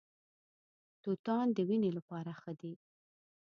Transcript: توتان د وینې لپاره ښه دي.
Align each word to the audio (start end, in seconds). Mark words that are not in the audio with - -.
توتان 1.03 1.45
د 1.53 1.59
وینې 1.69 1.91
لپاره 1.97 2.31
ښه 2.39 2.53
دي. 2.61 2.73